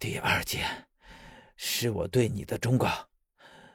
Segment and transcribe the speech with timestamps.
[0.00, 0.88] 第二件，
[1.56, 3.10] 是我对你的忠告，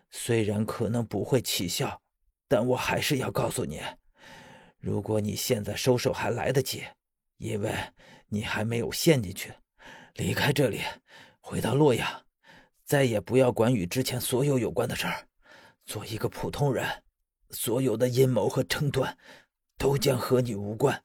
[0.10, 2.02] 虽然可能不会起效，
[2.48, 3.80] 但我还是要告诉你，
[4.80, 6.84] 如果你现在收手还来得及，
[7.38, 7.72] 因为
[8.30, 9.54] 你还没有陷进去，
[10.16, 10.82] 离开这里，
[11.40, 12.26] 回到洛阳，
[12.84, 15.28] 再也不要管与之前所有有关的事儿，
[15.86, 17.04] 做一个普通人，
[17.52, 19.16] 所有的阴谋和争端，
[19.78, 21.04] 都将和你无关。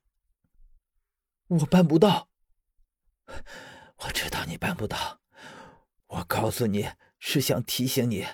[1.48, 2.30] 我办不到。
[4.02, 5.20] 我知道你办不到，
[6.06, 8.26] 我告诉你是想提醒你，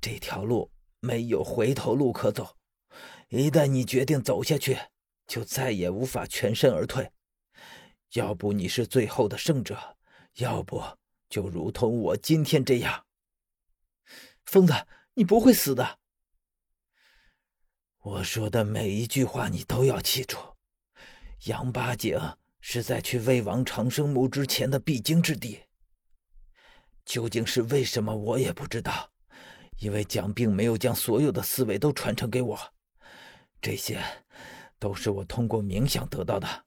[0.00, 2.56] 这条路没有回头路可走，
[3.28, 4.76] 一旦你决定走下去，
[5.26, 7.12] 就再也无法全身而退。
[8.14, 9.96] 要不你是最后的胜者，
[10.34, 10.82] 要不
[11.28, 13.06] 就如同我今天这样。
[14.44, 14.74] 疯子，
[15.14, 16.00] 你不会死的。
[17.98, 20.36] 我说的每一句话你都要记住，
[21.44, 22.18] 杨八景。
[22.60, 25.60] 是在去魏王长生墓之前的必经之地。
[27.04, 29.10] 究竟是为什么，我也不知道，
[29.78, 32.58] 因为蒋并没有将所有的思维都传承给我，
[33.60, 34.00] 这些
[34.78, 36.66] 都是我通过冥想得到的，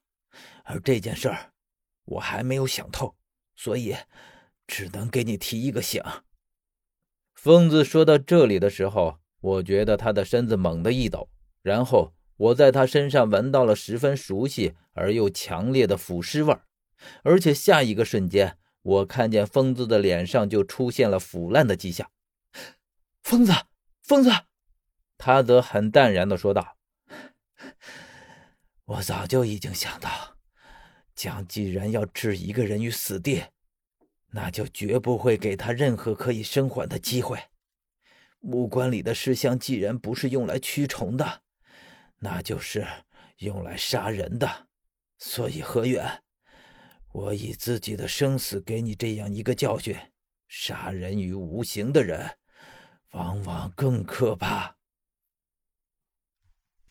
[0.64, 1.52] 而这件事儿
[2.04, 3.16] 我还没有想透，
[3.54, 3.96] 所以
[4.66, 6.02] 只能给你提一个醒。
[7.34, 11.28] 疯子说到这里的时候，我觉得他的身子猛地一抖，
[11.62, 12.13] 然后。
[12.36, 16.64] 我在他身上闻到了十分熟悉而又强烈的腐尸味儿，
[17.22, 22.10] 而且下一个瞬间，我看见疯子的脸上就出现了腐烂的迹象。
[23.22, 23.52] 疯子，
[24.02, 24.30] 疯子，
[25.16, 26.76] 他则很淡然地说道
[28.84, 30.36] ：“我早就已经想到，
[31.14, 33.44] 蒋既然要置一个人于死地，
[34.32, 37.38] 那就绝不会给他任何可以生还的机会。
[38.40, 41.42] 木棺里的尸香既然不是用来驱虫的。”
[42.24, 42.86] 那就是
[43.40, 44.68] 用来杀人的，
[45.18, 46.22] 所以何远，
[47.12, 49.94] 我以自己的生死给你这样一个教训：
[50.48, 52.38] 杀人于无形的人，
[53.10, 54.78] 往往更可怕。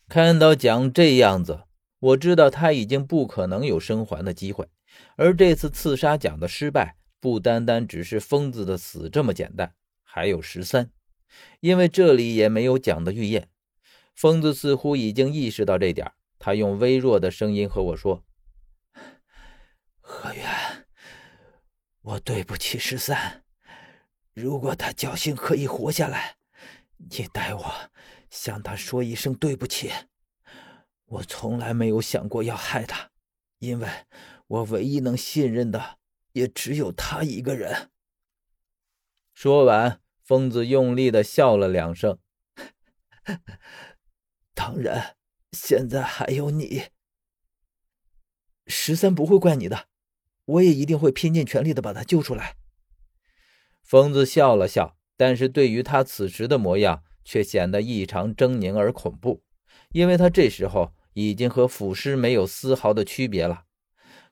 [0.08, 1.64] 看到蒋这样子，
[1.98, 4.68] 我知道他已经不可能有生还的机会。
[5.16, 9.74] 而这次刺杀蒋的失败，不单单只是疯子的死这么简单，
[10.04, 10.92] 还有十三，
[11.58, 13.48] 因为这里也没有蒋的预验。
[14.14, 18.24] 疯子似乎已经意识到这点，他用微弱的声音和我说
[20.00, 20.86] ：“何远，
[22.00, 23.44] 我对不起十三。
[24.32, 26.36] 如果他侥幸可以活下来，
[26.96, 27.90] 你代我
[28.30, 29.90] 向他说一声对不起。
[31.06, 33.10] 我从来没有想过要害他，
[33.58, 33.88] 因为
[34.46, 35.98] 我唯一能信任的
[36.32, 37.90] 也只有他一个人。”
[39.34, 42.18] 说完，疯子用力的笑了两声。
[44.54, 45.16] 当然，
[45.52, 46.84] 现在还有你。
[48.66, 49.88] 十三不会怪你的，
[50.46, 52.56] 我也一定会拼尽全力的把他救出来。
[53.82, 59.42] 疯子笑了笑，但是对于他此时的模样，却显得异常狰狞而恐怖，
[59.90, 63.64] 因为他这时候已经和腐尸没有丝毫的区别了。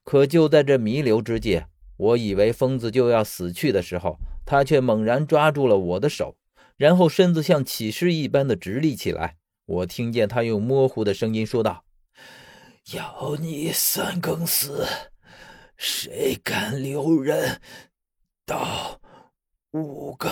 [0.02, 1.64] 可就在这弥留之际，
[1.96, 6.36] 我以为疯子就要死去的时候，他却猛然抓住了我的手，
[6.76, 9.36] 然后身子像起尸一般的直立起来。
[9.64, 11.84] 我听见他用模糊的声音说道
[12.94, 14.86] ：“要你三更死，
[15.76, 17.60] 谁敢留人
[18.44, 19.00] 到
[19.70, 20.30] 五更？”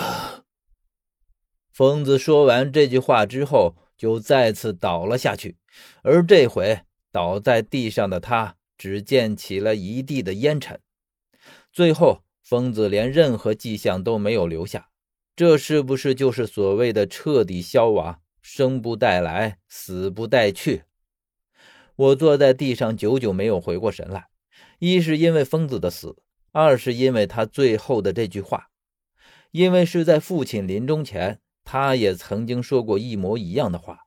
[1.71, 5.57] 疯子说完这句话之后，就再次倒了下去。
[6.03, 6.81] 而这回
[7.11, 10.79] 倒在地上的他，只溅起了一地的烟尘。
[11.71, 14.89] 最后，疯子连任何迹象都没有留下。
[15.35, 18.21] 这是不是就是所谓的彻底消亡？
[18.41, 20.83] 生不带来，死不带去。
[21.95, 24.27] 我坐在地上，久久没有回过神来。
[24.79, 26.17] 一是因为疯子的死，
[26.51, 28.69] 二是因为他最后的这句话。
[29.51, 33.99] 因为是在父亲临终前，他也曾经说过一模一样的话。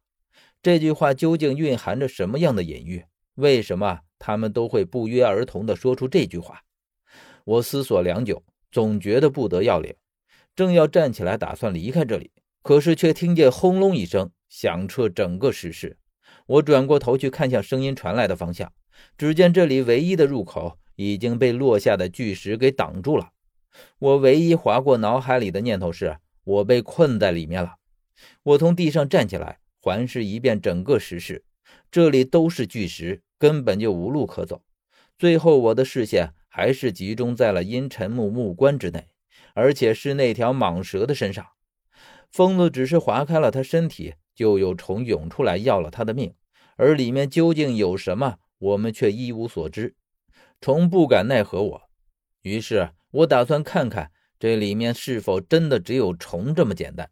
[0.63, 3.05] 这句话究竟蕴含着什么样的隐喻？
[3.35, 6.63] 为什么他们都会不约而同地说出这句话？
[7.45, 9.95] 我思索良久，总觉得不得要领，
[10.57, 12.33] 正要站起来打算离开这里。
[12.65, 15.99] 可是，却听见轰隆一声，响彻整个石室。
[16.47, 18.73] 我转过头去看向声音传来的方向，
[19.19, 23.33] 只见这里唯一的入口已经被落下的巨石给挡住了。
[23.99, 27.75] 我唯一划过脑海里的念头是：我被困在里面了。
[28.43, 31.45] 我从地上站起来，环视一遍整个石室，
[31.91, 34.63] 这里都是巨石，根本就无路可走。
[35.19, 39.09] 最后，我的视线还是集中在了阴沉木木棺之内，
[39.53, 41.45] 而且是那条蟒蛇的身上。
[42.35, 46.35] 疯子只是划开了他身体，就有虫涌出来要了他的命，
[46.77, 49.95] 而里面究竟有什么，我们却一无所知。
[50.61, 51.83] 虫不敢奈何我，
[52.43, 57.09] 于是我打算看看这里面是否真的只有虫这么简单。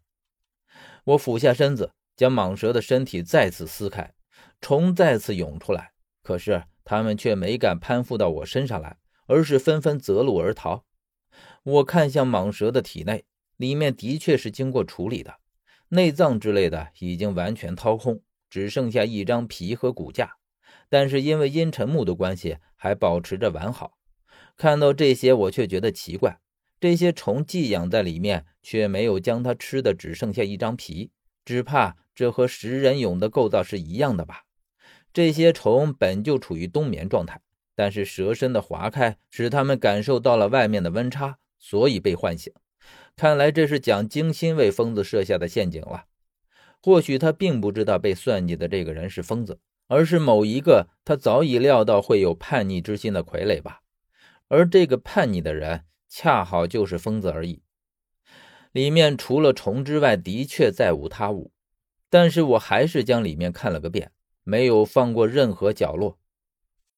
[1.05, 4.13] 我俯下身子，将蟒蛇的身体再次撕开，
[4.59, 8.97] 虫再次涌出来，可是它们却没敢攀附到我身上来，
[9.27, 10.83] 而是纷纷择路而逃。
[11.63, 13.23] 我看向蟒蛇的体内，
[13.57, 15.35] 里面的确是经过处理的，
[15.89, 20.37] 内脏之类的已经完全掏空，只剩下一张皮和骨架，
[20.89, 23.97] 但是因为阴沉木的关系，还保持着完好。
[24.55, 26.39] 看到这些，我却觉得奇怪。
[26.79, 31.11] 这些虫寄养在里面，却没有将它吃的，只剩下一张皮，
[31.45, 34.43] 只怕这和食人蛹的构造是一样的吧？
[35.13, 37.39] 这些虫本就处于冬眠状态，
[37.73, 42.51] 但是蛇身的划开使它们感受到了外面的温差，所以被唤醒。
[43.15, 46.05] 看来这是蒋精心为疯子设下的陷阱了。
[46.81, 53.81] 或许他并不知道被算计的这个人是疯子，而是某一个他早已料到会有叛逆之心的傀儡吧？
[54.47, 55.85] 而这个叛逆的人。
[56.15, 57.63] 恰好就是疯子而已。
[58.71, 61.51] 里面除了虫之外，的确再无他物。
[62.07, 64.11] 但是我还是将里面看了个遍，
[64.43, 66.19] 没有放过任何角落。